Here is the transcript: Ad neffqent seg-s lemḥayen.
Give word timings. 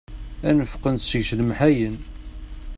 Ad 0.47 0.53
neffqent 0.57 1.03
seg-s 1.09 1.31
lemḥayen. 1.39 1.95